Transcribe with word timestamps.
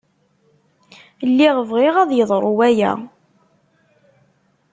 Lliɣ 1.29 1.55
bɣiɣ 1.69 1.95
ad 1.99 2.11
yeḍru 2.17 2.51
waya. 2.57 2.91